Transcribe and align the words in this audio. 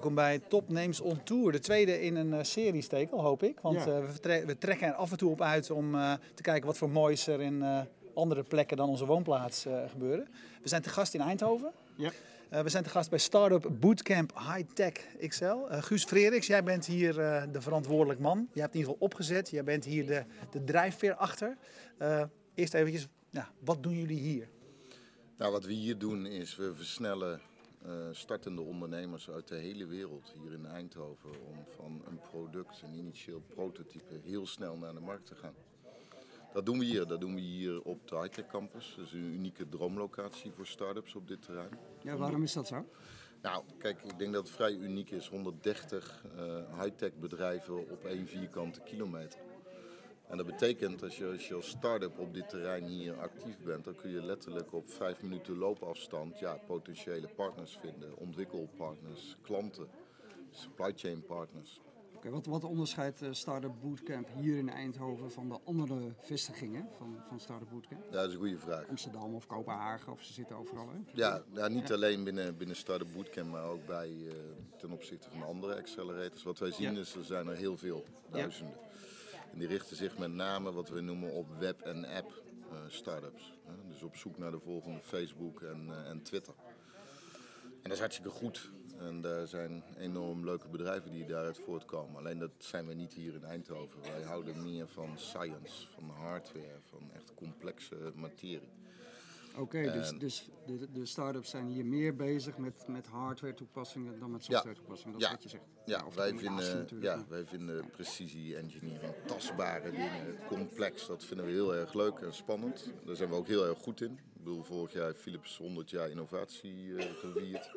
Welkom 0.00 0.18
bij 0.18 0.38
Top 0.38 0.68
Names 0.68 1.00
on 1.00 1.22
Tour. 1.22 1.52
De 1.52 1.58
tweede 1.58 2.00
in 2.02 2.16
een 2.16 2.32
uh, 2.32 2.38
serie 2.42 2.82
stekel, 2.82 3.20
hoop 3.20 3.42
ik. 3.42 3.60
Want 3.60 3.84
Ja. 3.84 3.98
uh, 3.98 4.04
we, 4.22 4.42
we 4.46 4.58
trekken 4.58 4.86
er 4.88 4.94
af 4.94 5.10
en 5.10 5.16
toe 5.18 5.30
op 5.30 5.40
uit 5.42 5.70
om 5.70 5.94
uh, 5.94 6.12
te 6.34 6.42
kijken 6.42 6.66
wat 6.66 6.78
voor 6.78 6.90
moois 6.90 7.26
er 7.26 7.40
in 7.40 7.54
uh, 7.54 7.80
andere 8.14 8.42
plekken 8.42 8.76
dan 8.76 8.88
onze 8.88 9.06
woonplaats 9.06 9.66
uh, 9.66 9.88
gebeuren. 9.88 10.28
We 10.62 10.68
zijn 10.68 10.82
te 10.82 10.88
gast 10.88 11.14
in 11.14 11.20
Eindhoven. 11.20 11.72
Ja. 11.96 12.10
Uh, 12.52 12.60
we 12.60 12.68
zijn 12.68 12.82
te 12.84 12.90
gast 12.90 13.10
bij 13.10 13.18
Startup 13.18 13.68
Bootcamp 13.80 14.32
High 14.38 14.72
Tech 14.74 14.92
XL. 15.28 15.44
Uh, 15.44 15.82
Guus 15.82 16.04
Freriks, 16.04 16.46
jij 16.46 16.62
bent 16.62 16.86
hier 16.86 17.18
uh, 17.18 17.42
de 17.52 17.60
verantwoordelijk 17.60 18.20
man. 18.20 18.48
Je 18.52 18.60
hebt 18.60 18.72
in 18.74 18.78
ieder 18.80 18.92
geval 18.92 19.08
opgezet. 19.08 19.50
Jij 19.50 19.64
bent 19.64 19.84
hier 19.84 20.06
de, 20.06 20.24
de 20.50 20.64
drijfveer 20.64 21.14
achter. 21.14 21.56
Uh, 21.98 22.22
eerst 22.54 22.74
eventjes, 22.74 23.06
ja, 23.30 23.48
wat 23.64 23.82
doen 23.82 23.94
jullie 23.94 24.20
hier? 24.20 24.48
Nou, 25.38 25.52
wat 25.52 25.64
we 25.64 25.72
hier 25.72 25.98
doen 25.98 26.26
is 26.26 26.56
we 26.56 26.74
versnellen 26.74 27.40
uh, 27.86 28.08
startende 28.10 28.60
ondernemers 28.60 29.30
uit 29.30 29.48
de 29.48 29.54
hele 29.54 29.86
wereld 29.86 30.32
hier 30.42 30.52
in 30.52 30.66
Eindhoven 30.66 31.30
om 31.30 31.64
van 31.76 32.02
een 32.06 32.20
product, 32.30 32.82
een 32.82 32.94
initieel 32.94 33.40
prototype, 33.40 34.14
heel 34.22 34.46
snel 34.46 34.76
naar 34.76 34.94
de 34.94 35.00
markt 35.00 35.26
te 35.26 35.34
gaan. 35.34 35.54
Dat 36.52 36.66
doen 36.66 36.78
we 36.78 36.84
hier. 36.84 37.06
Dat 37.06 37.20
doen 37.20 37.34
we 37.34 37.40
hier 37.40 37.82
op 37.82 38.08
de 38.08 38.16
Hightech 38.16 38.46
Campus. 38.46 38.94
Dat 38.96 39.06
is 39.06 39.12
een 39.12 39.32
unieke 39.32 39.68
droomlocatie 39.68 40.52
voor 40.52 40.66
start-ups 40.66 41.14
op 41.14 41.28
dit 41.28 41.42
terrein. 41.42 41.78
Ja, 42.02 42.16
waarom 42.16 42.42
is 42.42 42.52
dat 42.52 42.66
zo? 42.66 42.86
Nou, 43.42 43.64
kijk, 43.78 44.02
ik 44.02 44.18
denk 44.18 44.32
dat 44.32 44.42
het 44.42 44.54
vrij 44.56 44.72
uniek 44.72 45.10
is. 45.10 45.28
130 45.28 46.24
uh, 46.36 46.80
high-tech 46.80 47.14
bedrijven 47.14 47.90
op 47.90 48.04
één 48.04 48.26
vierkante 48.26 48.80
kilometer. 48.80 49.40
En 50.30 50.36
dat 50.36 50.46
betekent 50.46 51.02
als 51.02 51.18
je, 51.18 51.26
als 51.26 51.48
je 51.48 51.54
als 51.54 51.68
start-up 51.68 52.18
op 52.18 52.34
dit 52.34 52.48
terrein 52.48 52.84
hier 52.84 53.20
actief 53.20 53.58
bent, 53.58 53.84
dan 53.84 53.94
kun 53.94 54.10
je 54.10 54.22
letterlijk 54.22 54.72
op 54.72 54.88
vijf 54.88 55.22
minuten 55.22 55.58
loopafstand 55.58 56.38
ja, 56.38 56.56
potentiële 56.66 57.28
partners 57.36 57.78
vinden, 57.80 58.16
ontwikkelpartners, 58.16 59.36
klanten, 59.42 59.88
supply 60.50 60.92
chain 60.96 61.22
partners. 61.22 61.80
Okay, 62.20 62.32
wat, 62.32 62.46
wat 62.46 62.64
onderscheidt 62.64 63.22
uh, 63.22 63.28
Startup 63.32 63.72
Bootcamp 63.80 64.28
hier 64.36 64.56
in 64.56 64.68
Eindhoven 64.68 65.30
van 65.30 65.48
de 65.48 65.58
andere 65.64 66.12
vestigingen 66.18 66.88
van, 66.96 67.16
van 67.28 67.40
Startup 67.40 67.70
Bootcamp? 67.70 68.04
Ja, 68.10 68.16
dat 68.16 68.28
is 68.28 68.34
een 68.34 68.40
goede 68.40 68.58
vraag. 68.58 68.88
Amsterdam 68.88 69.34
of 69.34 69.46
Kopenhagen 69.46 70.12
of 70.12 70.22
ze 70.22 70.32
zitten 70.32 70.56
overal. 70.56 70.88
Hè? 70.88 70.98
Ja, 71.12 71.42
ja, 71.52 71.68
niet 71.68 71.88
ja. 71.88 71.94
alleen 71.94 72.24
binnen, 72.24 72.56
binnen 72.56 72.76
Startup 72.76 73.08
Bootcamp, 73.14 73.50
maar 73.50 73.64
ook 73.64 73.86
bij, 73.86 74.10
uh, 74.10 74.32
ten 74.78 74.90
opzichte 74.90 75.30
van 75.30 75.42
andere 75.42 75.76
accelerators. 75.76 76.42
Wat 76.42 76.58
wij 76.58 76.72
zien 76.72 76.94
ja. 76.94 77.00
is, 77.00 77.14
er 77.14 77.24
zijn 77.24 77.46
er 77.46 77.56
heel 77.56 77.76
veel, 77.76 78.04
duizenden. 78.30 78.76
Ja. 78.80 78.88
En 79.52 79.58
die 79.58 79.68
richten 79.68 79.96
zich 79.96 80.18
met 80.18 80.32
name 80.32 80.72
wat 80.72 80.88
we 80.88 81.00
noemen 81.00 81.32
op 81.32 81.46
web- 81.58 81.80
en 81.80 82.04
app 82.04 82.42
uh, 82.72 82.78
startups. 82.88 83.52
Uh, 83.66 83.72
dus 83.88 84.02
op 84.02 84.16
zoek 84.16 84.38
naar 84.38 84.50
de 84.50 84.60
volgende 84.60 85.00
Facebook 85.00 85.62
en, 85.62 85.86
uh, 85.88 86.08
en 86.08 86.22
Twitter. 86.22 86.54
En 87.64 87.82
dat 87.82 87.92
is 87.92 87.98
hartstikke 87.98 88.30
goed. 88.30 88.70
En 88.98 89.20
daar 89.20 89.46
zijn 89.46 89.84
enorm 89.98 90.44
leuke 90.44 90.68
bedrijven 90.68 91.10
die 91.10 91.26
daaruit 91.26 91.58
voortkomen. 91.58 92.16
Alleen 92.16 92.38
dat 92.38 92.50
zijn 92.58 92.86
we 92.86 92.94
niet 92.94 93.12
hier 93.12 93.34
in 93.34 93.44
Eindhoven. 93.44 94.00
Wij 94.02 94.22
houden 94.22 94.62
meer 94.62 94.88
van 94.88 95.18
science, 95.18 95.88
van 95.88 96.10
hardware, 96.10 96.80
van 96.82 97.10
echt 97.12 97.34
complexe 97.34 98.12
materie. 98.14 98.68
Oké, 99.52 99.60
okay, 99.60 99.92
dus, 99.92 100.12
dus 100.18 100.48
de, 100.66 100.90
de 100.92 101.06
start-ups 101.06 101.50
zijn 101.50 101.66
hier 101.66 101.84
meer 101.84 102.16
bezig 102.16 102.56
met, 102.56 102.84
met 102.88 103.06
hardware 103.06 103.54
toepassingen 103.54 104.18
dan 104.18 104.30
met 104.30 104.44
software 104.44 104.74
toepassingen. 104.74 105.12
Dat 105.12 105.20
ja. 105.20 105.26
is 105.26 105.32
wat 105.32 105.42
je 105.42 105.48
zegt. 105.48 105.64
Ja, 105.84 105.98
ja 105.98 106.14
wij, 106.14 106.34
vinden, 106.34 106.88
ja 107.00 107.24
wij 107.28 107.44
vinden 107.44 107.90
precisie 107.90 108.56
engineering, 108.56 109.14
tastbare 109.26 109.90
dingen, 109.90 110.38
complex. 110.48 111.06
Dat 111.06 111.24
vinden 111.24 111.46
we 111.46 111.52
heel 111.52 111.74
erg 111.74 111.94
leuk 111.94 112.18
en 112.18 112.34
spannend. 112.34 112.92
Daar 113.04 113.16
zijn 113.16 113.28
we 113.28 113.34
ook 113.34 113.46
heel 113.46 113.66
erg 113.66 113.78
goed 113.78 114.00
in. 114.00 114.12
Ik 114.12 114.46
bedoel, 114.46 114.62
vorig 114.62 114.92
jaar 114.92 115.14
Philips 115.14 115.56
100 115.56 115.90
jaar 115.90 116.10
innovatie 116.10 116.86
uh, 116.86 117.02
gevierd. 117.02 117.70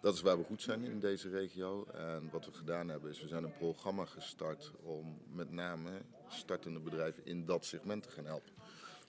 Dat 0.00 0.14
is 0.14 0.20
waar 0.20 0.38
we 0.38 0.44
goed 0.44 0.62
zijn 0.62 0.84
in 0.84 1.00
deze 1.00 1.28
regio. 1.28 1.84
En 1.84 2.28
wat 2.30 2.46
we 2.46 2.52
gedaan 2.52 2.88
hebben 2.88 3.10
is, 3.10 3.20
we 3.20 3.28
zijn 3.28 3.44
een 3.44 3.56
programma 3.56 4.04
gestart 4.04 4.72
om 4.82 5.18
met 5.32 5.50
name 5.50 5.90
startende 6.28 6.80
bedrijven 6.80 7.26
in 7.26 7.44
dat 7.44 7.64
segment 7.64 8.02
te 8.02 8.10
gaan 8.10 8.24
helpen. 8.24 8.57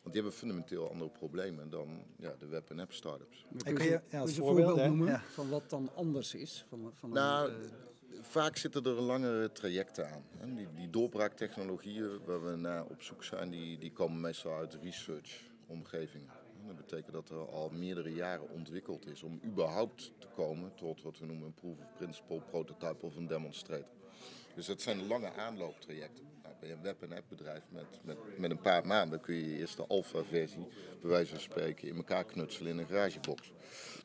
Want 0.09 0.21
die 0.21 0.29
hebben 0.29 0.49
fundamenteel 0.49 0.91
andere 0.91 1.09
problemen 1.09 1.69
dan 1.69 2.03
ja, 2.17 2.35
de 2.39 2.47
web- 2.47 2.69
en 2.69 2.79
app-startups. 2.79 3.45
Kun 3.63 3.73
je, 3.73 3.83
je, 3.83 3.89
ja, 3.89 4.21
een 4.21 4.29
voorbeeld, 4.29 4.67
voorbeeld 4.67 4.87
noemen 4.87 5.07
ja. 5.07 5.21
van 5.21 5.49
wat 5.49 5.69
dan 5.69 5.89
anders 5.95 6.33
is? 6.33 6.65
Van, 6.69 6.91
van 6.93 7.09
nou, 7.09 7.51
een, 7.51 7.61
uh... 7.61 8.19
vaak 8.21 8.57
zitten 8.57 8.83
er 8.83 8.91
langere 8.91 9.51
trajecten 9.51 10.11
aan. 10.11 10.23
Hè. 10.37 10.55
Die, 10.55 10.67
die 10.75 10.89
doorbraaktechnologieën 10.89 12.19
waar 12.25 12.43
we 12.45 12.55
naar 12.55 12.85
op 12.85 13.01
zoek 13.01 13.23
zijn, 13.23 13.49
die, 13.49 13.77
die 13.77 13.91
komen 13.91 14.21
meestal 14.21 14.53
uit 14.53 14.77
research-omgevingen. 14.81 16.29
Dat 16.67 16.75
betekent 16.75 17.13
dat 17.13 17.29
er 17.29 17.47
al 17.49 17.69
meerdere 17.69 18.13
jaren 18.13 18.49
ontwikkeld 18.49 19.07
is 19.07 19.23
om 19.23 19.39
überhaupt 19.45 20.11
te 20.17 20.27
komen 20.35 20.75
tot 20.75 21.01
wat 21.01 21.19
we 21.19 21.25
noemen 21.25 21.45
een 21.45 21.53
proof 21.53 21.77
of 21.79 21.93
principle, 21.95 22.41
prototype 22.41 23.05
of 23.05 23.15
een 23.15 23.27
demonstrator. 23.27 23.97
Dus 24.55 24.65
dat 24.65 24.81
zijn 24.81 25.07
lange 25.07 25.33
aanlooptrajecten. 25.33 26.27
Bij 26.59 26.71
een 26.71 26.81
web- 26.81 27.01
en 27.01 27.13
appbedrijf 27.13 27.61
met, 27.69 27.85
met, 28.03 28.17
met 28.37 28.51
een 28.51 28.61
paar 28.61 28.87
maanden 28.87 29.19
kun 29.19 29.35
je 29.35 29.49
je 29.51 29.57
eerste 29.57 29.85
alpha-versie, 29.87 30.67
bij 31.01 31.09
wijze 31.09 31.31
van 31.31 31.39
spreken, 31.39 31.87
in 31.87 31.95
elkaar 31.95 32.25
knutselen 32.25 32.71
in 32.71 32.77
een 32.77 32.87
garagebox. 32.87 33.51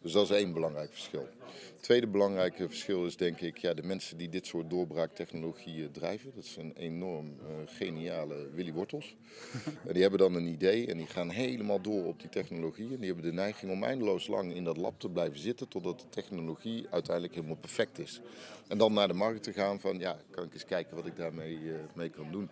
Dus 0.01 0.13
dat 0.13 0.31
is 0.31 0.37
één 0.37 0.53
belangrijk 0.53 0.93
verschil. 0.93 1.29
Het 1.75 1.83
tweede 1.83 2.07
belangrijke 2.07 2.69
verschil 2.69 3.07
is 3.07 3.17
denk 3.17 3.41
ik, 3.41 3.59
ja, 3.59 3.75
de 3.75 3.83
mensen 3.83 4.17
die 4.17 4.29
dit 4.29 4.47
soort 4.47 4.71
doorbraaktechnologieën 4.71 5.91
drijven. 5.91 6.33
Dat 6.35 6.45
zijn 6.45 6.73
enorm 6.77 7.27
uh, 7.27 7.55
geniale 7.67 8.51
Willy 8.55 8.73
Wortels. 8.73 9.17
en 9.87 9.93
die 9.93 10.03
hebben 10.03 10.21
dan 10.21 10.35
een 10.35 10.47
idee 10.47 10.87
en 10.87 10.97
die 10.97 11.07
gaan 11.07 11.31
helemaal 11.31 11.81
door 11.81 12.05
op 12.05 12.21
die 12.21 12.29
technologie. 12.29 12.93
En 12.93 12.97
die 12.97 13.07
hebben 13.07 13.25
de 13.25 13.33
neiging 13.33 13.73
om 13.73 13.85
eindeloos 13.85 14.27
lang 14.27 14.55
in 14.55 14.65
dat 14.65 14.77
lab 14.77 15.01
te 15.01 15.09
blijven 15.09 15.39
zitten 15.39 15.69
totdat 15.69 16.01
de 16.01 16.09
technologie 16.09 16.87
uiteindelijk 16.91 17.35
helemaal 17.35 17.57
perfect 17.57 17.99
is. 17.99 18.21
En 18.69 18.79
dan 18.79 18.93
naar 18.93 19.09
de 19.09 19.15
markt 19.15 19.43
te 19.43 19.53
gaan 19.53 19.81
van, 19.81 19.99
ja, 19.99 20.19
kan 20.31 20.45
ik 20.45 20.53
eens 20.53 20.65
kijken 20.65 20.97
wat 20.97 21.07
ik 21.07 21.17
daarmee 21.17 21.59
uh, 21.59 21.75
mee 21.95 22.09
kan 22.09 22.31
doen. 22.31 22.44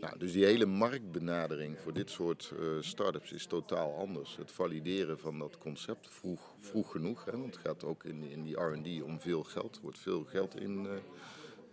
Nou, 0.00 0.18
dus 0.18 0.32
die 0.32 0.44
hele 0.44 0.66
marktbenadering 0.66 1.78
voor 1.78 1.92
dit 1.92 2.10
soort 2.10 2.52
uh, 2.60 2.68
start-ups 2.80 3.32
is 3.32 3.46
totaal 3.46 3.96
anders. 3.96 4.36
Het 4.36 4.52
valideren 4.52 5.18
van 5.18 5.38
dat 5.38 5.58
concept 5.58 6.08
vroeg, 6.10 6.54
vroeg 6.60 6.90
genoeg, 6.90 7.24
hè, 7.24 7.32
want 7.32 7.54
het 7.54 7.66
gaat 7.66 7.84
ook 7.84 8.04
in, 8.04 8.22
in 8.22 8.42
die 8.42 8.60
R&D 8.60 9.02
om 9.02 9.20
veel 9.20 9.42
geld. 9.42 9.76
Er 9.76 9.82
wordt 9.82 9.98
veel 9.98 10.24
geld 10.24 10.60
in, 10.60 10.84
uh, 10.84 10.90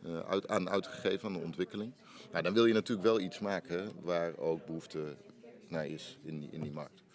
uh, 0.05 0.19
uit, 0.19 0.47
aan 0.47 0.69
uitgegeven 0.69 1.27
aan 1.27 1.33
de 1.33 1.39
ontwikkeling. 1.39 1.93
Nou, 2.31 2.43
dan 2.43 2.53
wil 2.53 2.65
je 2.65 2.73
natuurlijk 2.73 3.07
wel 3.07 3.19
iets 3.19 3.39
maken 3.39 3.91
waar 4.01 4.37
ook 4.37 4.65
behoefte 4.65 5.15
naar 5.67 5.87
is 5.87 6.17
in 6.23 6.51
in 6.51 6.61
die 6.61 6.71
markt. 6.71 7.06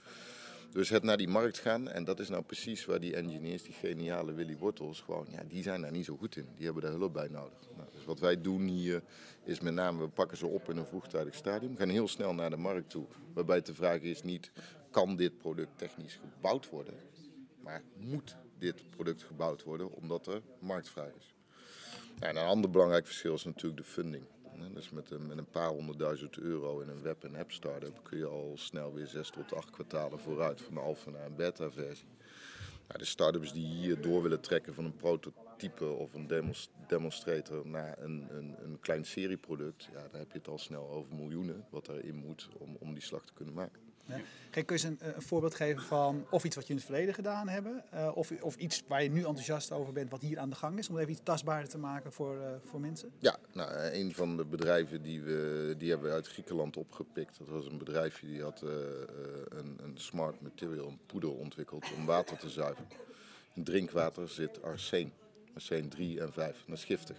Dus 0.73 0.89
het 0.89 1.03
naar 1.03 1.17
die 1.17 1.29
markt 1.29 1.59
gaan, 1.59 1.89
en 1.89 2.05
dat 2.05 2.21
is 2.21 2.29
nou 2.29 2.43
precies 2.43 2.85
waar 2.85 3.01
die 3.01 3.17
engineers, 3.17 3.63
die 3.63 3.75
geniale 3.75 4.33
Willy 4.33 4.57
Wortels, 4.57 5.01
gewoon, 5.01 5.27
ja, 5.31 5.43
die 5.49 5.63
zijn 5.63 5.81
daar 5.81 5.93
niet 5.93 6.05
zo 6.05 6.17
goed 6.17 6.37
in. 6.37 6.49
Die 6.57 6.65
hebben 6.65 6.83
daar 6.83 6.93
hulp 6.93 7.13
bij 7.13 7.29
nodig. 7.29 7.59
Nou, 7.77 7.89
dus 7.93 8.05
wat 8.05 8.21
wij 8.21 8.41
doen 8.41 8.67
hier 8.67 9.03
is 9.45 9.61
met 9.61 9.75
name, 9.75 10.03
we 10.03 10.09
pakken 10.09 10.37
ze 10.37 10.47
op 10.47 10.71
in 10.71 10.77
een 10.77 10.87
vroegtijdig 10.87 11.35
stadium, 11.35 11.77
gaan 11.77 11.89
heel 11.89 12.09
snel 12.09 12.35
naar 12.35 12.51
de 12.51 12.57
markt 12.57 12.91
toe. 12.91 13.07
Waarbij 13.33 13.63
de 13.63 13.75
vraag 13.75 14.01
is 14.01 14.23
niet, 14.23 14.53
kan 14.91 15.17
dit 15.17 15.39
product 15.39 15.79
technisch 15.79 16.21
gebouwd 16.35 16.69
worden? 16.69 16.95
Maar 17.61 17.83
moet 17.97 18.37
dit 18.59 18.91
product 18.91 19.23
gebouwd 19.23 19.63
worden 19.63 19.93
omdat 19.93 20.27
er 20.27 20.43
marktvrij 20.59 21.13
is? 21.19 21.35
En 22.19 22.37
een 22.37 22.47
ander 22.47 22.71
belangrijk 22.71 23.07
verschil 23.07 23.35
is 23.35 23.45
natuurlijk 23.45 23.77
de 23.77 23.89
funding. 23.89 24.25
Dus 24.75 24.91
met 24.91 25.11
een, 25.11 25.27
met 25.27 25.39
een 25.39 25.51
paar 25.51 25.69
honderdduizend 25.69 26.37
euro 26.37 26.81
in 26.81 26.89
een 26.89 27.03
web- 27.03 27.25
en 27.25 27.37
app-startup 27.37 28.01
kun 28.03 28.19
je 28.19 28.27
al 28.27 28.53
snel 28.55 28.95
weer 28.95 29.07
zes 29.07 29.31
tot 29.31 29.55
acht 29.55 29.71
kwartalen 29.71 30.19
vooruit 30.19 30.61
van 30.61 30.75
de 30.75 30.81
alpha 30.81 31.11
naar 31.11 31.27
een 31.27 31.37
beta-versie. 31.37 32.09
Nou, 32.87 32.99
de 32.99 33.05
start-ups 33.05 33.53
die 33.53 33.67
hier 33.67 34.01
door 34.01 34.23
willen 34.23 34.41
trekken 34.41 34.75
van 34.75 34.85
een 34.85 34.97
prototype 34.97 35.87
of 35.87 36.15
een 36.15 36.27
demonstrator 36.87 37.67
naar 37.67 37.99
een, 37.99 38.27
een, 38.31 38.57
een 38.65 38.81
klein 38.81 39.05
serieproduct, 39.05 39.89
ja, 39.93 40.09
dan 40.11 40.21
heb 40.21 40.33
je 40.33 40.39
het 40.39 40.49
al 40.49 40.59
snel 40.59 40.91
over 40.91 41.15
miljoenen 41.15 41.65
wat 41.71 41.89
erin 41.89 42.17
moet 42.17 42.49
om, 42.59 42.77
om 42.79 42.95
die 42.95 43.03
slag 43.03 43.25
te 43.25 43.33
kunnen 43.33 43.55
maken. 43.55 43.92
Kun 44.51 44.63
je 44.67 44.73
eens 44.73 44.83
een, 44.83 44.99
een, 45.01 45.23
voorbeeld 45.23 45.55
geven 45.55 45.83
van 45.83 46.27
of 46.31 46.45
iets 46.45 46.57
wat 46.57 46.65
je 46.65 46.71
in 46.71 46.77
het 46.77 46.85
verleden 46.85 47.15
gedaan 47.15 47.49
hebben, 47.49 47.85
uh, 47.95 48.11
of, 48.15 48.33
of 48.41 48.57
iets 48.57 48.83
waar 48.89 49.03
je 49.03 49.11
nu 49.11 49.25
enthousiast 49.25 49.73
over 49.73 49.93
bent 49.93 50.11
wat 50.11 50.21
hier 50.21 50.39
aan 50.39 50.51
de 50.51 50.57
gang 50.57 50.79
is, 50.79 50.89
om 50.89 50.99
even 50.99 51.11
iets 51.11 51.21
tastbaarder 51.23 51.69
te 51.69 51.79
maken 51.79 52.13
voor, 52.13 52.37
uh, 52.37 52.47
voor 52.65 52.81
mensen? 52.81 53.13
Ja, 53.19 53.37
nou, 53.53 53.71
een 53.93 54.15
van 54.15 54.37
de 54.37 54.45
bedrijven 54.45 55.03
die 55.03 55.23
we 55.23 55.75
die 55.79 55.91
hebben 55.91 56.09
we 56.09 56.15
uit 56.15 56.29
Griekenland 56.29 56.77
opgepikt. 56.77 57.39
Dat 57.39 57.49
was 57.49 57.67
een 57.67 57.79
bedrijfje 57.79 58.27
die 58.27 58.43
had 58.43 58.61
een, 58.61 59.79
een 59.83 59.95
smart 59.95 60.41
material, 60.41 60.89
een 60.89 61.01
poeder 61.07 61.33
ontwikkeld 61.33 61.93
om 61.97 62.07
water 62.07 62.39
te 62.39 62.51
zuiveren. 62.51 62.89
In 63.55 63.65
drinkwater 63.65 64.29
zit 64.29 64.63
arsen, 64.63 65.13
arsen 65.55 65.89
3 65.89 66.21
en 66.21 66.33
5, 66.33 66.65
dat 66.67 66.77
is 66.77 66.85
giftig. 66.85 67.17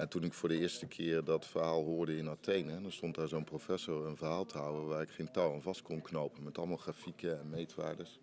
En 0.00 0.08
toen 0.08 0.24
ik 0.24 0.32
voor 0.32 0.48
de 0.48 0.58
eerste 0.58 0.86
keer 0.86 1.24
dat 1.24 1.46
verhaal 1.46 1.84
hoorde 1.84 2.16
in 2.16 2.28
Athene, 2.28 2.80
dan 2.82 2.92
stond 2.92 3.14
daar 3.14 3.28
zo'n 3.28 3.44
professor 3.44 4.06
een 4.06 4.16
verhaal 4.16 4.44
te 4.44 4.58
houden 4.58 4.86
waar 4.86 5.02
ik 5.02 5.10
geen 5.10 5.30
touw 5.30 5.52
aan 5.52 5.62
vast 5.62 5.82
kon 5.82 6.02
knopen. 6.02 6.42
Met 6.42 6.58
allemaal 6.58 6.76
grafieken 6.76 7.40
en 7.40 7.50
meetwaardes. 7.50 8.20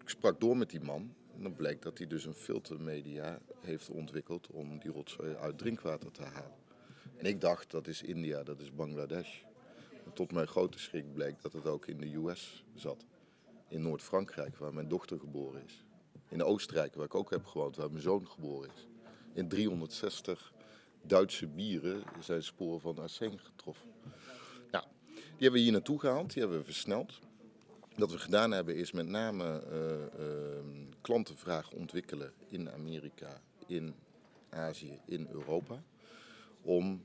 Ik 0.00 0.08
sprak 0.08 0.40
door 0.40 0.56
met 0.56 0.70
die 0.70 0.80
man 0.80 1.14
en 1.34 1.42
dan 1.42 1.54
bleek 1.54 1.82
dat 1.82 1.98
hij 1.98 2.06
dus 2.06 2.24
een 2.24 2.34
filtermedia 2.34 3.40
heeft 3.60 3.88
ontwikkeld 3.88 4.46
om 4.50 4.78
die 4.78 4.90
rotzooi 4.90 5.34
uit 5.34 5.58
drinkwater 5.58 6.10
te 6.10 6.22
halen. 6.22 6.58
En 7.16 7.26
ik 7.26 7.40
dacht 7.40 7.70
dat 7.70 7.86
is 7.86 8.02
India, 8.02 8.42
dat 8.42 8.60
is 8.60 8.74
Bangladesh. 8.74 9.42
Tot 10.14 10.32
mijn 10.32 10.46
grote 10.46 10.78
schrik 10.78 11.12
bleek 11.12 11.42
dat 11.42 11.52
het 11.52 11.66
ook 11.66 11.86
in 11.86 11.98
de 11.98 12.14
US 12.14 12.64
zat. 12.74 13.06
In 13.68 13.82
Noord-Frankrijk, 13.82 14.56
waar 14.56 14.74
mijn 14.74 14.88
dochter 14.88 15.18
geboren 15.18 15.64
is. 15.64 15.84
in 16.28 16.42
Oostenrijk, 16.42 16.94
waar 16.94 17.04
ik 17.04 17.14
ook 17.14 17.30
heb 17.30 17.46
gewoond, 17.46 17.76
waar 17.76 17.90
mijn 17.90 18.02
zoon 18.02 18.26
geboren 18.26 18.70
is. 18.74 18.88
In 19.32 19.48
360 19.48 20.52
Duitse 21.02 21.46
bieren 21.46 22.02
zijn 22.20 22.42
sporen 22.42 22.80
van 22.80 22.98
arsen 22.98 23.38
getroffen. 23.38 23.88
Nou, 24.70 24.84
die 25.12 25.22
hebben 25.38 25.52
we 25.52 25.58
hier 25.58 25.72
naartoe 25.72 26.00
gehaald, 26.00 26.32
die 26.32 26.42
hebben 26.42 26.58
we 26.58 26.64
versneld. 26.64 27.18
Wat 27.96 28.10
we 28.10 28.18
gedaan 28.18 28.50
hebben 28.50 28.76
is 28.76 28.92
met 28.92 29.08
name 29.08 29.62
uh, 29.72 30.26
uh, 30.26 30.64
klantenvraag 31.00 31.70
ontwikkelen 31.70 32.32
in 32.48 32.70
Amerika, 32.70 33.40
in 33.66 33.94
Azië, 34.48 34.98
in 35.04 35.28
Europa. 35.30 35.82
Om 36.62 37.04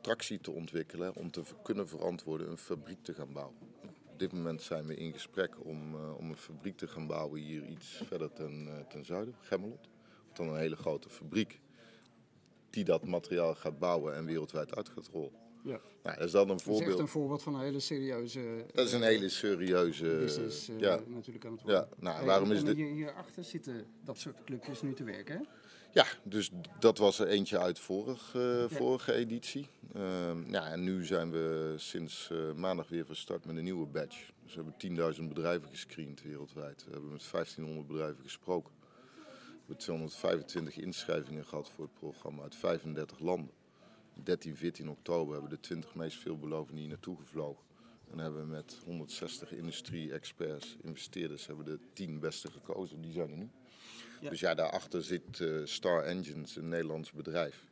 tractie 0.00 0.40
te 0.40 0.50
ontwikkelen, 0.50 1.14
om 1.14 1.30
te 1.30 1.42
kunnen 1.62 1.88
verantwoorden 1.88 2.50
een 2.50 2.58
fabriek 2.58 3.02
te 3.02 3.14
gaan 3.14 3.32
bouwen. 3.32 3.56
Op 4.06 4.18
dit 4.18 4.32
moment 4.32 4.62
zijn 4.62 4.86
we 4.86 4.94
in 4.94 5.12
gesprek 5.12 5.64
om, 5.64 5.94
uh, 5.94 6.16
om 6.16 6.30
een 6.30 6.36
fabriek 6.36 6.76
te 6.76 6.88
gaan 6.88 7.06
bouwen 7.06 7.40
hier 7.40 7.64
iets 7.66 8.02
verder 8.06 8.32
ten, 8.32 8.86
ten 8.88 9.04
zuiden, 9.04 9.34
Gemmelot. 9.40 9.88
Dan 10.32 10.48
een 10.48 10.56
hele 10.56 10.76
grote 10.76 11.08
fabriek 11.10 11.60
die 12.70 12.84
dat 12.84 13.06
materiaal 13.06 13.54
gaat 13.54 13.78
bouwen 13.78 14.14
en 14.14 14.24
wereldwijd 14.24 14.76
uit 14.76 14.88
gaat 14.88 15.08
rollen. 15.12 15.38
Ja. 15.64 15.80
Nou, 16.02 16.16
dat 16.16 16.26
is 16.26 16.32
dan 16.32 16.50
een 16.50 16.60
voorbeeld. 16.60 16.78
Dat 16.78 16.88
is 16.88 16.94
echt 16.94 16.98
een 16.98 17.08
voorbeeld 17.08 17.42
van 17.42 17.54
een 17.54 17.60
hele 17.60 17.80
serieuze. 17.80 18.64
Dat 18.72 18.86
is 18.86 18.92
een 18.92 19.02
hele 19.02 19.28
serieuze. 19.28 20.04
Business, 20.04 20.68
uh, 20.68 20.80
ja. 20.80 21.00
natuurlijk 21.06 21.44
aan 21.44 21.52
het 21.52 21.62
worden. 21.62 21.88
Ja, 21.90 21.96
nou, 21.98 22.26
waarom 22.26 22.52
is 22.52 22.64
dit? 22.64 22.76
Hier, 22.76 22.92
hierachter 22.92 23.44
zitten 23.44 23.86
dat 24.04 24.18
soort 24.18 24.44
clubjes 24.44 24.82
nu 24.82 24.94
te 24.94 25.04
werken, 25.04 25.36
hè? 25.36 25.42
Ja, 25.92 26.06
dus 26.22 26.50
dat 26.78 26.98
was 26.98 27.18
er 27.18 27.26
eentje 27.26 27.58
uit 27.58 27.78
vorig, 27.78 28.34
uh, 28.36 28.64
vorige 28.68 29.12
editie. 29.12 29.66
Uh, 29.96 30.30
ja, 30.50 30.66
en 30.66 30.84
nu 30.84 31.04
zijn 31.04 31.30
we 31.30 31.74
sinds 31.76 32.28
uh, 32.32 32.52
maandag 32.52 32.88
weer 32.88 33.06
van 33.06 33.16
start 33.16 33.44
met 33.44 33.56
een 33.56 33.64
nieuwe 33.64 33.86
badge. 33.86 34.24
Dus 34.44 34.54
we 34.54 34.62
hebben 34.62 35.14
10.000 35.16 35.28
bedrijven 35.28 35.68
gescreend 35.68 36.22
wereldwijd. 36.22 36.84
We 36.84 36.90
hebben 36.92 37.12
met 37.12 37.30
1500 37.30 37.86
bedrijven 37.86 38.22
gesproken. 38.22 38.72
We 39.70 39.76
hebben 39.76 39.96
225 39.96 40.84
inschrijvingen 40.84 41.44
gehad 41.44 41.70
voor 41.70 41.84
het 41.84 41.94
programma 41.94 42.42
uit 42.42 42.54
35 42.54 43.18
landen. 43.18 43.54
13, 44.14 44.56
14 44.56 44.90
oktober 44.90 45.32
hebben 45.32 45.50
de 45.50 45.60
20 45.60 45.94
meest 45.94 46.18
veelbelovenden 46.18 46.80
hier 46.80 46.88
naartoe 46.88 47.16
gevlogen. 47.16 47.64
En 48.10 48.18
hebben 48.18 48.40
we 48.40 48.46
met 48.46 48.78
160 48.84 49.52
industrie-experts, 49.52 50.76
investeerders, 50.82 51.46
hebben 51.46 51.64
de 51.64 51.78
10 51.92 52.20
beste 52.20 52.50
gekozen. 52.50 53.00
Die 53.00 53.12
zijn 53.12 53.30
er 53.30 53.36
nu. 53.36 53.50
Ja. 54.20 54.30
Dus 54.30 54.40
ja, 54.40 54.54
daarachter 54.54 55.02
zit 55.02 55.38
uh, 55.38 55.66
Star 55.66 56.02
Engines, 56.02 56.56
een 56.56 56.68
Nederlands 56.68 57.12
bedrijf. 57.12 57.64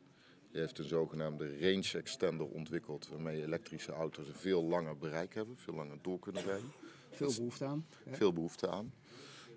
Die 0.51 0.61
heeft 0.61 0.79
een 0.79 0.85
zogenaamde 0.85 1.59
range 1.59 1.91
extender 1.97 2.47
ontwikkeld, 2.47 3.07
waarmee 3.07 3.43
elektrische 3.43 3.91
auto's 3.91 4.27
een 4.27 4.35
veel 4.35 4.63
langer 4.63 4.97
bereik 4.97 5.33
hebben, 5.33 5.57
veel 5.57 5.73
langer 5.73 5.97
door 6.01 6.19
kunnen 6.19 6.43
rijden. 6.43 6.71
Veel 7.11 7.33
behoefte 7.33 7.65
aan. 7.65 7.85
Hè? 8.03 8.15
Veel 8.15 8.33
behoefte 8.33 8.69
aan. 8.69 8.93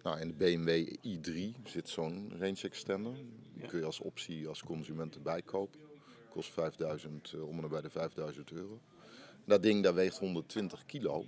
Nou, 0.02 0.20
in 0.20 0.28
de 0.28 0.34
BMW 0.34 0.96
i3 1.06 1.62
zit 1.64 1.88
zo'n 1.88 2.32
range 2.38 2.62
extender. 2.62 3.14
Die 3.54 3.66
kun 3.66 3.78
je 3.78 3.84
als 3.84 4.00
optie 4.00 4.48
als 4.48 4.62
consument 4.62 5.14
erbij 5.14 5.42
kopen. 5.42 5.80
Kost 6.28 6.50
5000, 6.50 7.32
uh, 7.32 7.48
om 7.48 7.62
en 7.62 7.68
bij 7.68 7.80
de 7.80 7.90
5000 7.90 8.50
euro. 8.50 8.80
Dat 9.44 9.62
ding 9.62 9.82
daar 9.82 9.94
weegt 9.94 10.18
120 10.18 10.86
kilo. 10.86 11.24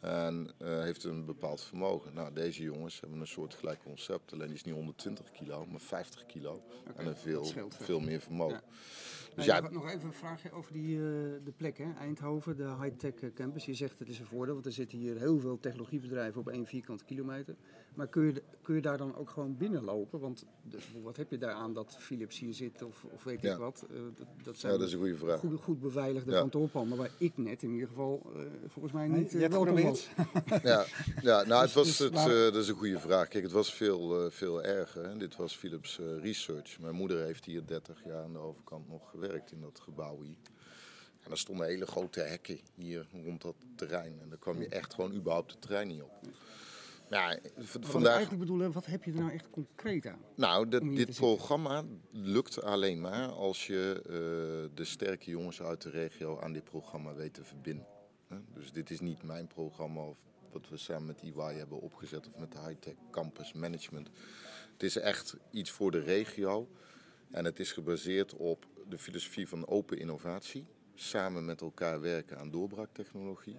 En 0.00 0.50
uh, 0.58 0.80
heeft 0.80 1.04
een 1.04 1.24
bepaald 1.24 1.60
vermogen. 1.60 2.14
Nou, 2.14 2.32
deze 2.32 2.62
jongens 2.62 3.00
hebben 3.00 3.20
een 3.20 3.26
soort 3.26 3.54
gelijk 3.54 3.82
concept. 3.82 4.32
Alleen 4.32 4.46
die 4.46 4.56
is 4.56 4.64
niet 4.64 4.74
120 4.74 5.30
kilo, 5.30 5.66
maar 5.66 5.80
50 5.80 6.26
kilo. 6.26 6.62
Okay, 6.80 6.94
en 6.96 7.06
een 7.06 7.16
veel, 7.16 7.44
veel 7.68 8.00
meer 8.00 8.20
vermogen. 8.20 8.62
Ja. 8.66 9.25
Dus 9.36 9.44
ja, 9.44 9.60
nog 9.70 9.88
even 9.90 10.06
een 10.06 10.12
vraagje 10.12 10.52
over 10.52 10.72
die, 10.72 10.96
uh, 10.96 11.02
de 11.44 11.52
plek, 11.56 11.78
hè? 11.78 11.92
Eindhoven, 11.98 12.56
de 12.56 12.74
high-tech 12.80 13.32
campus. 13.34 13.64
Je 13.64 13.74
zegt 13.74 13.98
het 13.98 14.08
is 14.08 14.18
een 14.18 14.26
voordeel, 14.26 14.54
want 14.54 14.66
er 14.66 14.72
zitten 14.72 14.98
hier 14.98 15.18
heel 15.18 15.38
veel 15.38 15.58
technologiebedrijven 15.60 16.40
op 16.40 16.48
één 16.48 16.66
vierkante 16.66 17.04
kilometer. 17.04 17.54
Maar 17.94 18.06
kun 18.06 18.24
je, 18.24 18.42
kun 18.62 18.74
je 18.74 18.80
daar 18.80 18.98
dan 18.98 19.16
ook 19.16 19.30
gewoon 19.30 19.56
binnenlopen? 19.56 20.20
Want 20.20 20.44
de, 20.62 20.78
wat 21.02 21.16
heb 21.16 21.30
je 21.30 21.38
daar 21.38 21.52
aan 21.52 21.74
dat 21.74 21.96
Philips 21.98 22.38
hier 22.38 22.54
zit 22.54 22.82
of, 22.82 23.04
of 23.04 23.24
weet 23.24 23.42
ja. 23.42 23.52
ik 23.52 23.58
wat? 23.58 23.86
Uh, 23.90 23.98
dat, 24.16 24.26
dat, 24.42 24.56
zijn 24.56 24.72
ja, 24.72 24.78
dat 24.78 24.86
is 24.86 24.92
een 24.94 25.00
goede 25.00 25.16
vraag. 25.16 25.40
Goed, 25.40 25.60
goed 25.60 25.80
beveiligde 25.80 26.30
ja. 26.30 26.38
kantoorpanden, 26.38 26.98
waar 26.98 27.10
ik 27.18 27.36
net 27.36 27.62
in 27.62 27.72
ieder 27.72 27.88
geval 27.88 28.32
uh, 28.36 28.42
volgens 28.66 28.94
mij 28.94 29.08
niet 29.08 29.34
uh, 29.34 29.48
welkom 29.48 29.82
was. 29.82 30.08
ja, 30.62 30.84
ja, 31.22 31.44
nou 31.48 31.62
het 31.62 31.72
was 31.72 31.98
het, 31.98 32.12
dat 32.14 32.56
is 32.56 32.68
een 32.68 32.74
goede 32.74 32.98
vraag. 32.98 33.28
Kijk, 33.28 33.44
het 33.44 33.52
was 33.52 33.74
veel, 33.74 34.30
veel 34.30 34.62
erger. 34.62 35.08
Hè. 35.08 35.16
Dit 35.16 35.36
was 35.36 35.56
Philips 35.56 36.00
Research. 36.20 36.80
Mijn 36.80 36.94
moeder 36.94 37.24
heeft 37.24 37.44
hier 37.44 37.66
30 37.66 38.04
jaar 38.04 38.22
aan 38.22 38.32
de 38.32 38.38
overkant 38.38 38.88
nog 38.88 39.10
gewerkt 39.10 39.25
in 39.32 39.60
dat 39.60 39.80
gebouw 39.80 40.22
hier. 40.22 40.36
En 41.20 41.30
er 41.30 41.38
stonden 41.38 41.66
hele 41.66 41.86
grote 41.86 42.20
hekken 42.20 42.60
hier 42.74 43.06
rond 43.24 43.42
dat 43.42 43.54
terrein. 43.74 44.20
En 44.20 44.28
daar 44.28 44.38
kwam 44.38 44.60
je 44.60 44.68
echt 44.68 44.94
gewoon 44.94 45.14
überhaupt 45.14 45.50
het 45.50 45.60
terrein 45.60 45.88
niet 45.88 46.02
op. 46.02 46.12
Ja, 47.10 47.38
vandaag... 47.80 48.14
Eigenlijk 48.14 48.44
bedoel, 48.44 48.72
wat 48.72 48.86
heb 48.86 49.04
je 49.04 49.10
er 49.10 49.18
nou 49.18 49.32
echt 49.32 49.50
concreet 49.50 50.06
aan? 50.06 50.20
Nou, 50.34 50.68
dit 50.68 51.14
programma 51.14 51.84
lukt 52.10 52.62
alleen 52.62 53.00
maar 53.00 53.28
als 53.28 53.66
je 53.66 54.02
uh, 54.02 54.76
de 54.76 54.84
sterke 54.84 55.30
jongens 55.30 55.62
uit 55.62 55.82
de 55.82 55.90
regio 55.90 56.40
aan 56.40 56.52
dit 56.52 56.64
programma 56.64 57.14
weet 57.14 57.34
te 57.34 57.44
verbinden. 57.44 57.86
Dus 58.54 58.72
dit 58.72 58.90
is 58.90 59.00
niet 59.00 59.22
mijn 59.22 59.46
programma 59.46 60.00
of 60.00 60.16
wat 60.52 60.68
we 60.68 60.76
samen 60.76 61.06
met 61.06 61.22
EY 61.22 61.54
hebben 61.54 61.80
opgezet 61.80 62.26
of 62.26 62.40
met 62.40 62.52
de 62.52 62.58
Hightech 62.58 62.94
Campus 63.10 63.52
Management. 63.52 64.10
Het 64.72 64.82
is 64.82 64.96
echt 64.96 65.36
iets 65.50 65.70
voor 65.70 65.90
de 65.90 66.00
regio 66.00 66.68
en 67.30 67.44
het 67.44 67.60
is 67.60 67.72
gebaseerd 67.72 68.34
op 68.34 68.66
de 68.88 68.98
filosofie 68.98 69.48
van 69.48 69.66
open 69.66 69.98
innovatie. 69.98 70.66
Samen 70.94 71.44
met 71.44 71.60
elkaar 71.60 72.00
werken 72.00 72.38
aan 72.38 72.50
doorbraaktechnologie. 72.50 73.56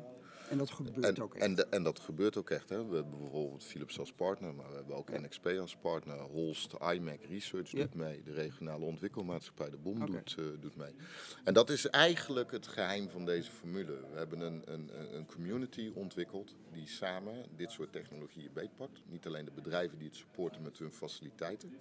En 0.49 0.57
dat 0.57 0.71
gebeurt 0.71 1.19
ook 1.19 1.33
echt. 1.33 1.43
En, 1.43 1.55
de, 1.55 1.67
en, 1.67 1.83
dat 1.83 1.99
gebeurt 1.99 2.37
ook 2.37 2.49
echt. 2.49 2.69
Hè. 2.69 2.85
We 2.85 2.95
hebben 2.95 3.19
bijvoorbeeld 3.19 3.63
Philips 3.63 3.99
als 3.99 4.11
partner, 4.11 4.53
maar 4.53 4.69
we 4.69 4.75
hebben 4.75 4.95
ook 4.95 5.09
ja. 5.09 5.19
NXP 5.19 5.45
als 5.45 5.75
partner. 5.75 6.19
Holst, 6.19 6.73
iMac 6.93 7.23
Research 7.29 7.71
ja. 7.71 7.77
doet 7.77 7.93
mee. 7.93 8.23
De 8.23 8.33
regionale 8.33 8.85
ontwikkelmaatschappij, 8.85 9.69
de 9.69 9.77
BOM, 9.77 10.01
okay. 10.01 10.07
doet, 10.07 10.35
uh, 10.39 10.45
doet 10.59 10.75
mee. 10.75 10.95
En 11.43 11.53
dat 11.53 11.69
is 11.69 11.87
eigenlijk 11.87 12.51
het 12.51 12.67
geheim 12.67 13.09
van 13.09 13.25
deze 13.25 13.51
formule. 13.51 13.99
We 14.11 14.17
hebben 14.17 14.39
een, 14.39 14.61
een, 14.65 14.89
een 15.15 15.25
community 15.25 15.91
ontwikkeld 15.93 16.55
die 16.71 16.87
samen 16.87 17.45
dit 17.55 17.71
soort 17.71 17.91
technologieën 17.91 18.53
beetpakt. 18.53 19.01
Niet 19.05 19.25
alleen 19.25 19.45
de 19.45 19.51
bedrijven 19.51 19.97
die 19.97 20.07
het 20.07 20.17
supporten 20.17 20.61
met 20.61 20.77
hun 20.77 20.91
faciliteiten, 20.91 21.77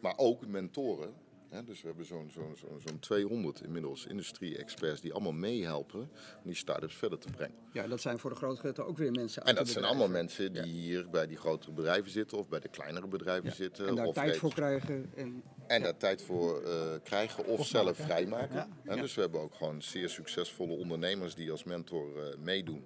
maar 0.00 0.14
ook 0.16 0.46
mentoren 0.46 1.14
ja, 1.50 1.62
dus 1.62 1.80
we 1.80 1.86
hebben 1.86 2.06
zo'n 2.06 2.30
zo'n 2.30 2.56
zo'n 2.56 2.80
zo'n 2.86 2.98
200 2.98 3.62
inmiddels 3.62 4.06
industrie-experts 4.06 5.00
die 5.00 5.12
allemaal 5.12 5.32
meehelpen 5.32 6.00
om 6.00 6.42
die 6.44 6.54
start-ups 6.54 6.94
verder 6.94 7.18
te 7.18 7.30
brengen. 7.30 7.56
Ja, 7.72 7.86
dat 7.86 8.00
zijn 8.00 8.18
voor 8.18 8.30
de 8.30 8.36
grote 8.36 8.60
grote 8.60 8.82
ook 8.84 8.98
weer 8.98 9.10
mensen 9.10 9.42
En 9.42 9.54
dat 9.54 9.68
zijn 9.68 9.84
allemaal 9.84 10.08
mensen 10.08 10.52
die 10.52 10.62
ja. 10.62 10.68
hier 10.68 11.10
bij 11.10 11.26
die 11.26 11.36
grotere 11.36 11.72
bedrijven 11.72 12.10
zitten 12.10 12.38
of 12.38 12.48
bij 12.48 12.60
de 12.60 12.68
kleinere 12.68 13.06
bedrijven 13.06 13.48
ja. 13.48 13.54
zitten. 13.54 13.86
En 13.88 13.94
daar 13.94 14.06
of 14.06 14.14
tijd 14.14 14.36
voor 14.36 14.54
krijgen. 14.54 15.10
En, 15.14 15.42
en 15.66 15.82
daar 15.82 15.96
tijd 15.96 16.22
voor 16.22 16.62
uh, 16.62 16.70
krijgen 17.02 17.46
of, 17.46 17.58
of 17.58 17.66
zelf 17.66 17.96
vrijmaken. 17.96 18.68
En 18.84 19.00
dus 19.00 19.14
we 19.14 19.20
hebben 19.20 19.40
ook 19.40 19.54
gewoon 19.54 19.82
zeer 19.82 20.08
succesvolle 20.08 20.72
ondernemers 20.72 21.34
die 21.34 21.50
als 21.50 21.64
mentor 21.64 22.08
uh, 22.16 22.36
meedoen. 22.38 22.84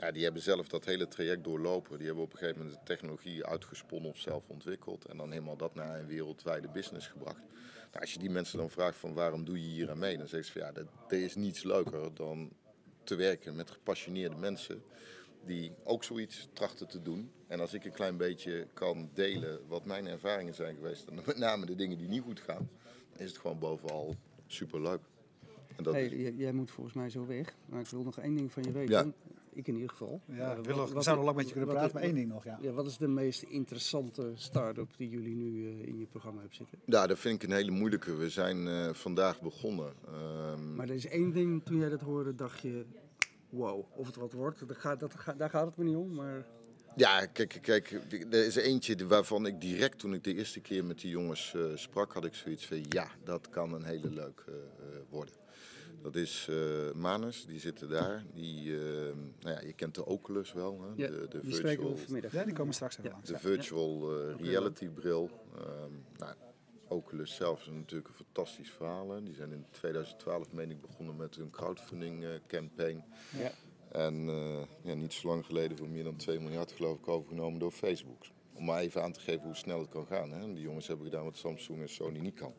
Ja, 0.00 0.10
die 0.12 0.24
hebben 0.24 0.42
zelf 0.42 0.68
dat 0.68 0.84
hele 0.84 1.08
traject 1.08 1.44
doorlopen. 1.44 1.96
Die 1.96 2.06
hebben 2.06 2.24
op 2.24 2.32
een 2.32 2.38
gegeven 2.38 2.60
moment 2.60 2.78
de 2.78 2.84
technologie 2.84 3.46
uitgesponnen 3.46 4.10
of 4.10 4.18
zelf 4.18 4.48
ontwikkeld. 4.48 5.04
En 5.04 5.16
dan 5.16 5.30
helemaal 5.30 5.56
dat 5.56 5.74
naar 5.74 6.00
een 6.00 6.06
wereldwijde 6.06 6.68
business 6.68 7.06
gebracht. 7.06 7.42
Nou, 7.90 8.00
als 8.00 8.12
je 8.12 8.18
die 8.18 8.30
mensen 8.30 8.58
dan 8.58 8.70
vraagt 8.70 8.98
van 8.98 9.14
waarom 9.14 9.44
doe 9.44 9.60
je 9.60 9.70
hier 9.70 9.90
aan 9.90 9.98
mee, 9.98 10.18
dan 10.18 10.28
zeggen 10.28 10.52
ze 10.52 10.58
van 10.58 10.72
ja, 10.74 10.88
er 11.08 11.22
is 11.22 11.34
niets 11.34 11.62
leuker 11.62 12.14
dan 12.14 12.50
te 13.04 13.14
werken 13.14 13.56
met 13.56 13.70
gepassioneerde 13.70 14.36
mensen 14.36 14.82
die 15.44 15.72
ook 15.84 16.04
zoiets 16.04 16.48
trachten 16.52 16.88
te 16.88 17.02
doen. 17.02 17.30
En 17.46 17.60
als 17.60 17.74
ik 17.74 17.84
een 17.84 17.92
klein 17.92 18.16
beetje 18.16 18.66
kan 18.72 19.10
delen 19.14 19.60
wat 19.68 19.84
mijn 19.84 20.06
ervaringen 20.06 20.54
zijn 20.54 20.74
geweest, 20.74 21.06
en 21.06 21.14
met 21.26 21.38
name 21.38 21.66
de 21.66 21.74
dingen 21.74 21.98
die 21.98 22.08
niet 22.08 22.22
goed 22.22 22.40
gaan, 22.40 22.70
dan 23.12 23.20
is 23.20 23.30
het 23.30 23.38
gewoon 23.38 23.58
bovenal 23.58 24.14
superleuk. 24.46 25.00
En 25.76 25.84
dat 25.84 25.94
hey, 25.94 26.06
is... 26.06 26.32
Jij 26.36 26.52
moet 26.52 26.70
volgens 26.70 26.96
mij 26.96 27.10
zo 27.10 27.26
weg, 27.26 27.54
maar 27.66 27.80
ik 27.80 27.88
wil 27.88 28.02
nog 28.02 28.18
één 28.18 28.36
ding 28.36 28.52
van 28.52 28.62
je 28.62 28.72
weten. 28.72 28.94
Ja. 29.06 29.12
Ik 29.58 29.68
in 29.68 29.74
ieder 29.74 29.90
geval. 29.90 30.20
Ja, 30.24 30.56
uh, 30.56 30.74
wat, 30.74 30.92
we 30.92 31.02
zouden 31.02 31.24
lang 31.24 31.36
met 31.36 31.46
je 31.46 31.52
kunnen 31.52 31.74
praten, 31.74 31.94
maar 31.94 32.02
één 32.02 32.14
ding 32.14 32.28
nog. 32.28 32.44
Ja. 32.44 32.58
ja, 32.62 32.72
wat 32.72 32.86
is 32.86 32.96
de 32.96 33.08
meest 33.08 33.42
interessante 33.42 34.32
start-up 34.34 34.96
die 34.96 35.08
jullie 35.08 35.34
nu 35.34 35.50
uh, 35.50 35.86
in 35.86 35.98
je 35.98 36.06
programma 36.06 36.38
hebben 36.40 36.56
zitten? 36.56 36.78
Ja, 36.84 37.06
dat 37.06 37.18
vind 37.18 37.42
ik 37.42 37.48
een 37.48 37.56
hele 37.56 37.70
moeilijke. 37.70 38.16
We 38.16 38.30
zijn 38.30 38.66
uh, 38.66 38.92
vandaag 38.92 39.40
begonnen. 39.40 39.92
Um... 40.08 40.74
Maar 40.74 40.88
er 40.88 40.94
is 40.94 41.06
één 41.06 41.32
ding, 41.32 41.64
toen 41.64 41.78
jij 41.78 41.88
dat 41.88 42.00
hoorde, 42.00 42.34
dacht 42.34 42.60
je, 42.60 42.84
wow, 43.48 43.84
of 43.96 44.06
het 44.06 44.16
wat 44.16 44.32
wordt. 44.32 44.68
Dat 44.68 44.76
gaat, 44.76 45.00
dat, 45.00 45.14
daar 45.36 45.50
gaat 45.50 45.66
het 45.66 45.76
me 45.76 45.84
niet 45.84 45.96
om, 45.96 46.14
maar... 46.14 46.46
Ja, 46.96 47.26
kijk, 47.26 47.58
kijk, 47.62 47.90
er 48.30 48.46
is 48.46 48.56
eentje 48.56 49.06
waarvan 49.06 49.46
ik 49.46 49.60
direct 49.60 49.98
toen 49.98 50.14
ik 50.14 50.24
de 50.24 50.34
eerste 50.34 50.60
keer 50.60 50.84
met 50.84 51.00
die 51.00 51.10
jongens 51.10 51.56
sprak, 51.74 52.12
had 52.12 52.24
ik 52.24 52.34
zoiets 52.34 52.66
van, 52.66 52.84
ja, 52.88 53.10
dat 53.24 53.48
kan 53.48 53.72
een 53.72 53.84
hele 53.84 54.10
leuke 54.10 54.52
worden. 55.08 55.34
Dat 56.12 56.22
is 56.22 56.46
uh, 56.50 56.92
Manus, 56.94 57.46
die 57.46 57.60
zitten 57.60 57.88
daar. 57.88 58.24
Die, 58.34 58.64
uh, 58.64 58.80
nou 59.40 59.54
ja, 59.54 59.60
je 59.60 59.72
kent 59.72 59.94
de 59.94 60.06
Oculus 60.06 60.52
wel. 60.52 60.82
Hè? 60.82 61.02
Ja, 61.02 61.10
de, 61.10 61.28
de 61.28 61.40
die 61.40 61.54
virtual, 61.54 61.96
vanmiddag. 61.96 62.32
Ja, 62.32 62.44
die 62.44 62.54
komen 62.54 62.74
straks 62.74 62.98
even 62.98 63.04
ja. 63.04 63.10
langs. 63.10 63.28
De 63.28 63.38
virtual 63.38 64.20
uh, 64.28 64.34
reality 64.40 64.88
bril. 64.88 65.30
Um, 65.58 66.04
nou, 66.16 66.34
Oculus 66.88 67.34
zelf 67.34 67.60
is 67.60 67.72
natuurlijk 67.72 68.08
een 68.08 68.24
fantastisch 68.24 68.70
verhaal. 68.70 69.10
Hè? 69.10 69.22
Die 69.22 69.34
zijn 69.34 69.52
in 69.52 69.64
2012, 69.70 70.52
meen 70.52 70.70
ik, 70.70 70.80
begonnen 70.80 71.16
met 71.16 71.36
hun 71.36 71.50
crowdfunding 71.50 72.26
campaign. 72.46 73.04
Ja. 73.38 73.52
En 73.92 74.26
ja, 74.82 74.94
niet 74.94 75.12
zo 75.12 75.28
lang 75.28 75.46
geleden 75.46 75.76
voor 75.76 75.88
meer 75.88 76.04
dan 76.04 76.16
2 76.16 76.40
miljard 76.40 76.72
geloof 76.72 76.98
ik 76.98 77.08
overgenomen 77.08 77.58
door 77.58 77.72
Facebook. 77.72 78.24
Om 78.58 78.64
maar 78.64 78.80
even 78.80 79.02
aan 79.02 79.12
te 79.12 79.20
geven 79.20 79.42
hoe 79.42 79.54
snel 79.54 79.80
het 79.80 79.88
kan 79.88 80.06
gaan. 80.06 80.30
Hè. 80.30 80.52
Die 80.52 80.62
jongens 80.62 80.86
hebben 80.86 81.06
gedaan 81.06 81.24
wat 81.24 81.36
Samsung 81.36 81.80
en 81.80 81.88
Sony 81.88 82.18
niet 82.18 82.34
kan. 82.34 82.54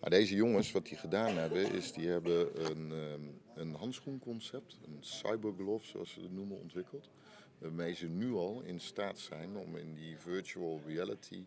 Maar 0.00 0.10
deze 0.10 0.34
jongens, 0.34 0.72
wat 0.72 0.86
die 0.86 0.96
gedaan 0.96 1.36
hebben, 1.36 1.72
is 1.72 1.92
die 1.92 2.08
hebben 2.08 2.70
een, 2.70 2.92
ehm, 2.92 3.20
een 3.54 3.74
handschoenconcept, 3.74 4.78
een 4.84 4.98
cyberglove 5.00 5.86
zoals 5.86 6.12
ze 6.12 6.20
het 6.20 6.32
noemen, 6.32 6.60
ontwikkeld. 6.60 7.10
Waarmee 7.58 7.94
ze 7.94 8.06
nu 8.06 8.32
al 8.32 8.62
in 8.62 8.80
staat 8.80 9.18
zijn 9.18 9.56
om 9.56 9.76
in 9.76 9.94
die 9.94 10.18
virtual 10.18 10.80
reality 10.86 11.44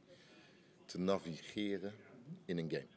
te 0.86 1.00
navigeren 1.00 1.94
in 2.46 2.58
een 2.58 2.70
game. 2.72 2.97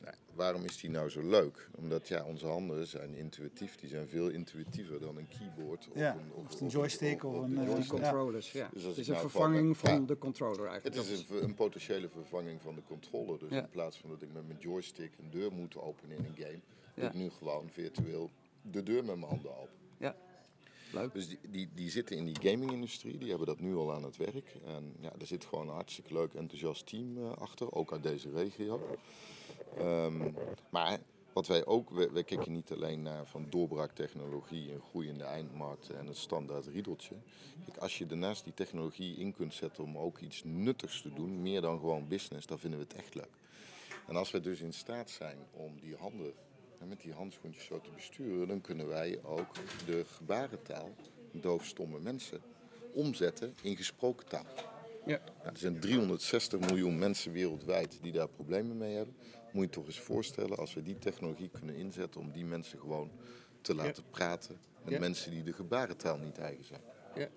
Nou, 0.00 0.14
waarom 0.34 0.64
is 0.64 0.80
die 0.80 0.90
nou 0.90 1.08
zo 1.10 1.22
leuk? 1.22 1.68
Omdat 1.76 2.08
ja, 2.08 2.24
onze 2.24 2.46
handen 2.46 2.86
zijn 2.86 3.14
intuïtief. 3.14 3.76
Die 3.76 3.88
zijn 3.88 4.08
veel 4.08 4.28
intuïtiever 4.28 5.00
dan 5.00 5.16
een 5.16 5.28
keyboard. 5.38 5.88
Of 5.90 5.96
Ja, 5.98 6.12
een, 6.14 6.32
of 6.32 6.60
een 6.60 6.66
joystick 6.68 7.24
of 7.24 7.34
een, 7.42 7.58
eh, 7.58 7.66
joystick. 7.66 7.84
Ja. 7.84 7.90
controllers, 8.10 8.52
ja. 8.52 8.68
Dus 8.72 8.82
het 8.82 8.96
is 8.98 9.06
een 9.06 9.12
nou 9.14 9.30
vervanging 9.30 9.76
van- 9.76 9.88
van 9.90 10.00
ja. 10.00 10.06
de 10.06 10.18
controller 10.18 10.60
Het 10.72 10.82
eigenlijk. 10.84 11.10
is 11.10 11.28
een, 11.28 11.42
een 11.44 11.54
potentiële 11.54 12.08
vervanging 12.08 12.60
van 12.62 12.74
de 12.74 12.82
controller. 12.86 13.38
Dus 13.38 13.50
Ja. 13.50 13.60
in 13.62 13.68
plaats 13.68 13.98
van 13.98 14.10
dat 14.10 14.22
ik 14.22 14.32
met 14.32 14.46
mijn 14.46 14.58
joystick 14.58 15.12
een 15.18 15.30
deur 15.30 15.52
moet 15.52 15.76
openen 15.76 16.16
in 16.16 16.24
een 16.24 16.36
game, 16.44 16.60
doe 16.94 17.04
ik 17.06 17.14
nu 17.14 17.30
gewoon 17.30 17.68
virtueel 17.70 18.30
de 18.62 18.82
deur 18.82 19.04
met 19.04 19.16
mijn 19.16 19.28
handen 19.30 19.56
open. 19.58 19.72
Ja, 19.98 20.16
leuk. 20.92 21.12
Dus 21.12 21.28
die, 21.28 21.38
die, 21.50 21.68
die 21.74 21.90
zitten 21.90 22.16
in 22.16 22.24
die 22.24 22.36
gaming-industrie, 22.50 23.18
die 23.18 23.28
hebben 23.28 23.46
dat 23.46 23.60
nu 23.60 23.74
al 23.76 23.92
aan 23.94 24.02
het 24.04 24.16
werk. 24.16 24.54
En 24.64 24.94
ja, 25.00 25.12
er 25.18 25.26
zit 25.26 25.44
gewoon 25.44 25.68
een 25.68 25.74
hartstikke 25.74 26.12
leuk, 26.12 26.34
enthousiast 26.34 26.86
team 26.86 27.18
eh, 27.18 27.32
achter, 27.32 27.72
ook 27.72 27.92
uit 27.92 28.02
deze 28.02 28.30
regio. 28.30 28.96
Ehm, 29.76 30.32
maar 30.70 30.98
wat 31.32 31.46
wij 31.46 31.66
ook, 31.66 31.90
wij, 31.90 32.24
kijken 32.24 32.52
niet 32.52 32.72
alleen 32.72 33.02
naar 33.02 33.26
van 33.26 33.46
doorbraaktechnologie, 33.50 34.72
een 34.72 34.80
groeiende 34.80 35.24
eindmarkt 35.24 35.90
en 35.90 36.06
het 36.06 36.16
standaard 36.16 36.66
riedeltje. 36.66 37.14
Als 37.78 37.98
je 37.98 38.06
daarnaast 38.06 38.44
die 38.44 38.54
technologie 38.54 39.16
in 39.16 39.32
kunt 39.32 39.54
zetten 39.54 39.84
om 39.84 39.98
ook 39.98 40.18
iets 40.18 40.42
nuttigs 40.44 41.02
te 41.02 41.12
doen, 41.12 41.42
meer 41.42 41.60
dan 41.60 41.78
gewoon 41.78 42.08
business, 42.08 42.46
dan 42.46 42.58
vinden 42.58 42.78
we 42.78 42.84
het 42.88 42.94
echt 42.94 43.14
leuk. 43.14 43.36
En 44.06 44.16
als 44.16 44.30
we 44.30 44.40
dus 44.40 44.60
in 44.60 44.72
staat 44.72 45.10
zijn 45.10 45.38
om 45.52 45.80
die 45.80 45.96
handen 45.96 46.32
met 46.86 47.00
die 47.00 47.12
handschoentjes 47.12 47.64
zo 47.64 47.80
te 47.80 47.90
besturen, 47.90 48.48
dan 48.48 48.60
kunnen 48.60 48.88
wij 48.88 49.18
ook 49.22 49.54
de 49.86 50.04
gebarentaal, 50.04 50.90
doofstomme 51.32 52.00
mensen, 52.00 52.40
omzetten 52.92 53.54
in 53.62 53.76
gesproken 53.76 54.26
taal. 54.26 54.77
Ja. 55.08 55.20
Nou, 55.42 55.48
er 55.52 55.58
zijn 55.58 55.80
360 55.80 56.60
miljoen 56.60 56.98
mensen 56.98 57.32
wereldwijd 57.32 57.98
die 58.02 58.12
daar 58.12 58.28
problemen 58.28 58.76
mee 58.76 58.94
hebben. 58.96 59.14
Moet 59.52 59.64
je 59.64 59.70
toch 59.70 59.86
eens 59.86 60.00
voorstellen 60.00 60.56
als 60.56 60.74
we 60.74 60.82
die 60.82 60.98
technologie 60.98 61.48
kunnen 61.48 61.76
inzetten 61.76 62.20
om 62.20 62.30
die 62.32 62.44
mensen 62.44 62.78
gewoon 62.78 63.10
te 63.60 63.74
laten 63.74 64.02
praten 64.10 64.56
met 64.84 64.92
Ja. 64.92 65.00
mensen 65.00 65.30
die 65.30 65.42
de 65.42 65.52
gebarentaal 65.52 66.18
niet 66.18 66.38
eigen 66.38 66.64
zijn. 66.64 66.80
ja. 67.14 67.28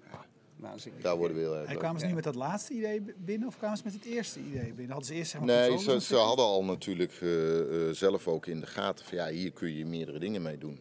Waanzinnig. 0.56 1.02
Daar 1.02 1.18
worden 1.18 1.38
we 1.38 1.44
heel 1.44 1.56
erg 1.58 1.70
En 1.70 1.78
kwamen 1.78 2.00
ze 2.00 2.06
niet 2.06 2.16
met 2.16 2.24
dat 2.24 2.36
laatste 2.36 2.74
idee 2.74 3.02
binnen 3.18 3.48
of 3.48 3.58
kwamen 3.58 3.78
ze 3.78 3.84
met 3.84 3.94
het 3.94 4.06
eerste 4.06 4.40
idee 4.40 4.74
binnen? 4.74 4.88
Hadden 4.90 5.06
ze 5.06 5.14
eerst 5.14 5.40
Nee, 5.40 6.00
ze, 6.00 6.16
hadden 6.16 6.46
al 6.46 6.64
natuurlijk 6.64 7.12
eh, 7.22 7.88
eh, 7.90 7.96
zelf 7.96 8.28
ook 8.28 8.46
in 8.46 8.60
de 8.60 8.66
gaten 8.68 9.06
van 9.06 9.18
ja, 9.18 9.28
hier 9.28 9.52
kun 9.52 9.76
je 9.76 9.86
meerdere 9.86 10.20
dingen 10.20 10.42
mee 10.42 10.58
doen. 10.58 10.80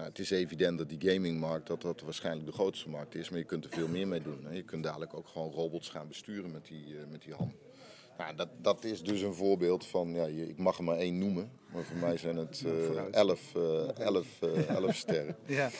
Nou, 0.00 0.12
het 0.12 0.20
is 0.20 0.30
evident 0.30 0.78
dat 0.78 0.88
die 0.88 1.10
gamingmarkt 1.10 1.66
dat 1.66 1.82
dat 1.82 2.00
waarschijnlijk 2.00 2.46
de 2.46 2.52
grootste 2.52 2.88
markt 2.88 3.14
is, 3.14 3.28
maar 3.28 3.38
je 3.38 3.44
kunt 3.44 3.64
er 3.64 3.70
veel 3.70 3.88
meer 3.88 4.08
mee 4.08 4.22
doen. 4.22 4.44
Hè. 4.44 4.54
Je 4.54 4.62
kunt 4.62 4.84
dadelijk 4.84 5.14
ook 5.14 5.28
gewoon 5.28 5.50
robots 5.50 5.88
gaan 5.88 6.08
besturen 6.08 6.50
met 6.50 6.66
die, 6.66 6.84
eh, 6.84 7.06
met 7.10 7.22
die 7.22 7.34
hand. 7.34 7.52
Nou, 8.20 8.34
dat, 8.34 8.48
dat 8.62 8.84
is 8.84 9.02
dus 9.02 9.20
een 9.20 9.34
voorbeeld 9.34 9.86
van, 9.86 10.14
ja, 10.14 10.24
ik 10.26 10.58
mag 10.58 10.78
er 10.78 10.84
maar 10.84 10.96
één 10.96 11.18
noemen, 11.18 11.50
maar 11.72 11.84
voor 11.84 11.96
mij 11.96 12.16
zijn 12.16 12.36
het 12.36 12.64
vooruit. 12.86 13.14
elf, 13.14 13.54
eh, 13.54 13.98
elf, 13.98 14.26
eh, 14.42 14.68
elf 14.68 14.94
sterren. 14.94 15.36
Ja, 15.46 15.70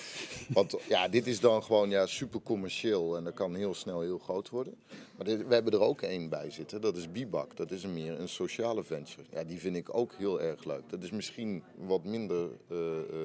Want 0.48 0.76
ja, 0.88 1.08
dit 1.08 1.26
is 1.26 1.40
dan 1.40 1.62
gewoon 1.62 1.90
ja, 1.90 2.06
super 2.06 2.40
commercieel 2.42 3.16
en 3.16 3.24
dat 3.24 3.34
kan 3.34 3.54
heel 3.54 3.74
snel 3.74 4.00
heel 4.00 4.18
groot 4.18 4.48
worden. 4.50 4.74
Maar 5.16 5.26
dit- 5.26 5.46
we 5.46 5.54
hebben 5.54 5.72
er 5.72 5.80
ook 5.80 6.00
één 6.02 6.28
bij 6.28 6.50
zitten, 6.50 6.80
dat 6.80 6.96
is 6.96 7.12
Bibak. 7.12 7.56
Dat 7.56 7.70
is 7.70 7.82
een 7.82 7.92
meer 7.92 8.20
een 8.20 8.28
sociale 8.28 8.84
venture. 8.84 9.22
Ja, 9.30 9.44
die 9.44 9.58
vind 9.58 9.76
ik 9.76 9.94
ook 9.94 10.14
heel 10.14 10.40
erg 10.40 10.64
leuk. 10.64 10.82
Dat 10.90 11.02
is 11.02 11.10
misschien 11.10 11.62
wat 11.76 12.04
minder 12.04 12.48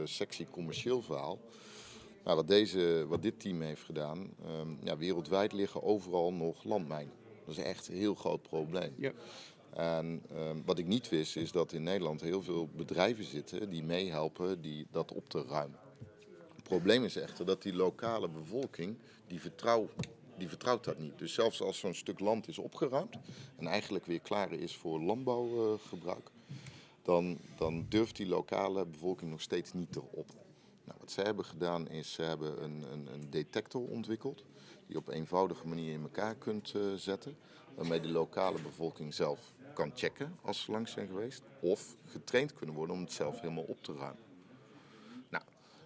sexy 0.03 0.45
commercieel 0.51 1.01
verhaal. 1.01 1.39
Maar 2.23 2.35
wat, 2.35 2.47
deze, 2.47 3.05
wat 3.07 3.21
dit 3.21 3.39
team 3.39 3.61
heeft 3.61 3.83
gedaan, 3.83 4.29
ehm, 4.45 4.69
ja, 4.83 4.97
wereldwijd 4.97 5.53
liggen 5.53 5.83
overal 5.83 6.33
nog 6.33 6.63
landmijnen. 6.63 7.13
Dat 7.45 7.57
is 7.57 7.63
echt 7.63 7.87
een 7.87 7.95
heel 7.95 8.15
groot 8.15 8.41
probleem. 8.41 8.93
Ja. 8.97 9.11
En 9.75 10.21
ehm, 10.29 10.61
wat 10.65 10.77
ik 10.77 10.87
niet 10.87 11.09
wist 11.09 11.35
is 11.35 11.51
dat 11.51 11.73
in 11.73 11.83
Nederland 11.83 12.21
heel 12.21 12.41
veel 12.41 12.69
bedrijven 12.75 13.25
zitten 13.25 13.69
die 13.69 13.83
meehelpen 13.83 14.61
die 14.61 14.87
dat 14.91 15.11
op 15.11 15.29
te 15.29 15.43
ruimen. 15.47 15.79
Het 16.55 16.63
probleem 16.63 17.03
is 17.03 17.15
echter 17.15 17.45
dat 17.45 17.61
die 17.61 17.73
lokale 17.73 18.29
bevolking, 18.29 18.97
die, 19.27 19.41
vertrouw, 19.41 19.89
die 20.37 20.47
vertrouwt 20.47 20.83
dat 20.83 20.99
niet. 20.99 21.19
Dus 21.19 21.33
zelfs 21.33 21.61
als 21.61 21.79
zo'n 21.79 21.93
stuk 21.93 22.19
land 22.19 22.47
is 22.47 22.57
opgeruimd 22.57 23.15
en 23.55 23.67
eigenlijk 23.67 24.05
weer 24.05 24.19
klaar 24.19 24.51
is 24.51 24.75
voor 24.75 25.01
landbouwgebruik, 25.01 26.29
dan, 27.01 27.37
dan 27.57 27.85
durft 27.89 28.15
die 28.15 28.27
lokale 28.27 28.85
bevolking 28.85 29.31
nog 29.31 29.41
steeds 29.41 29.73
niet 29.73 29.95
erop. 29.95 30.29
Nou, 30.83 30.97
wat 30.99 31.11
zij 31.11 31.23
hebben 31.23 31.45
gedaan 31.45 31.89
is, 31.89 32.13
ze 32.13 32.21
hebben 32.21 32.63
een, 32.63 32.85
een, 32.91 33.07
een 33.13 33.29
detector 33.29 33.81
ontwikkeld 33.81 34.43
die 34.85 34.95
je 34.95 34.97
op 34.97 35.07
een 35.07 35.13
eenvoudige 35.13 35.67
manier 35.67 35.93
in 35.93 36.01
elkaar 36.01 36.35
kunt 36.35 36.73
eh, 36.75 36.81
zetten, 36.95 37.37
waarmee 37.75 37.99
de 37.99 38.09
lokale 38.09 38.61
bevolking 38.61 39.13
zelf 39.13 39.53
kan 39.73 39.91
checken 39.95 40.37
als 40.41 40.61
ze 40.61 40.71
langs 40.71 40.91
zijn 40.91 41.07
geweest, 41.07 41.43
of 41.59 41.95
getraind 42.05 42.53
kunnen 42.53 42.75
worden 42.75 42.95
om 42.95 43.01
het 43.01 43.11
zelf 43.11 43.41
helemaal 43.41 43.63
op 43.63 43.83
te 43.83 43.93
ruimen. 43.93 44.23
Nou, 45.29 45.43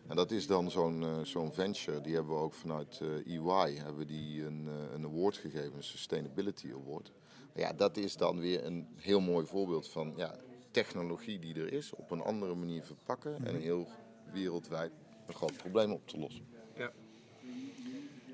en 0.07 0.15
dat 0.15 0.31
is 0.31 0.47
dan 0.47 0.71
zo'n 0.71 1.03
eh, 1.03 1.19
zo'n 1.21 1.53
venture, 1.53 2.01
die 2.01 2.13
hebben 2.13 2.33
we 2.33 2.39
ook 2.41 2.53
vanuit 2.53 2.99
eh, 3.01 3.35
EY 3.35 3.75
hebben 3.75 3.97
we 3.97 4.05
die 4.05 4.45
een, 4.45 4.67
een 4.93 5.05
award 5.05 5.37
gegeven, 5.37 5.75
een 5.75 5.83
Sustainability 5.83 6.71
Award. 6.73 7.11
Ja, 7.55 7.73
dat 7.73 7.97
is 7.97 8.15
dan 8.15 8.39
weer 8.39 8.65
een 8.65 8.87
heel 8.95 9.19
mooi 9.19 9.45
voorbeeld 9.45 9.87
van 9.87 10.13
ja, 10.15 10.35
technologie 10.71 11.39
die 11.39 11.55
er 11.55 11.73
is, 11.73 11.93
op 11.93 12.11
een 12.11 12.21
andere 12.21 12.55
manier 12.55 12.83
verpakken 12.83 13.45
en 13.45 13.55
heel 13.55 13.87
wereldwijd 14.31 14.91
een 15.25 15.33
groot 15.33 15.57
probleem 15.57 15.91
op 15.91 16.07
te 16.07 16.19
lossen. 16.19 16.45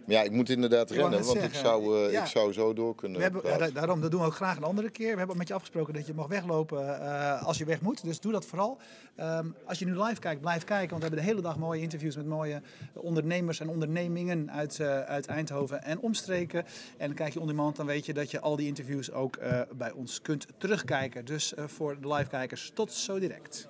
Ja. 0.07 0.13
Maar 0.13 0.23
ja, 0.23 0.29
ik 0.29 0.31
moet 0.31 0.49
inderdaad 0.49 0.91
Ik 0.91 0.97
rennen, 0.97 1.23
want 1.23 1.43
ik 1.43 1.53
zou, 1.53 2.05
eh, 2.05 2.11
ja. 2.11 2.21
ik 2.21 2.27
zou 2.27 2.53
zo 2.53 2.73
door 2.73 2.95
kunnen 2.95 3.17
we 3.17 3.23
hebben, 3.23 3.41
ja, 3.47 3.69
daarom, 3.69 4.01
dat 4.01 4.11
doen 4.11 4.19
we 4.19 4.25
ook 4.25 4.35
graag 4.35 4.57
een 4.57 4.63
andere 4.63 4.89
keer. 4.89 5.11
We 5.11 5.17
hebben 5.17 5.37
met 5.37 5.47
je 5.47 5.53
afgesproken 5.53 5.93
dat 5.93 6.07
je 6.07 6.13
mag 6.13 6.27
weglopen 6.27 7.01
eh, 7.01 7.43
als 7.43 7.57
je 7.57 7.65
weg 7.65 7.81
moet. 7.81 8.03
Dus 8.03 8.19
doe 8.19 8.31
dat 8.31 8.45
vooral. 8.45 8.77
Ehm, 9.15 9.47
als 9.65 9.79
je 9.79 9.85
nu 9.85 10.01
live 10.03 10.19
kijkt, 10.19 10.41
blijf 10.41 10.63
kijken. 10.63 10.89
Want 10.89 11.01
we 11.01 11.07
hebben 11.07 11.25
de 11.25 11.31
hele 11.31 11.41
dag 11.41 11.57
mooie 11.57 11.81
interviews 11.81 12.15
met 12.15 12.25
mooie 12.25 12.61
ondernemers 12.93 13.59
en 13.59 13.69
ondernemingen 13.69 14.51
uit, 14.51 14.79
eh, 14.79 14.99
uit 14.99 15.25
Eindhoven 15.25 15.83
en 15.83 15.99
omstreken. 15.99 16.65
En 16.97 17.13
kijk 17.13 17.33
je 17.33 17.39
on 17.39 17.47
demand, 17.47 17.75
dan 17.75 17.85
weet 17.85 18.05
je 18.05 18.13
dat 18.13 18.31
je 18.31 18.39
al 18.39 18.55
die 18.55 18.67
interviews 18.67 19.11
ook 19.11 19.39
bij 19.77 19.91
ons 19.91 20.21
kunt 20.21 20.47
terugkijken. 20.57 21.25
Dus 21.25 21.53
voor 21.65 22.01
de 22.01 22.13
live 22.13 22.29
kijkers, 22.29 22.71
tot 22.73 22.91
zo 22.91 23.19
direct. 23.19 23.67